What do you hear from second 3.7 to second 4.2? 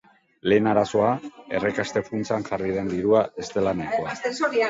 nahikoa.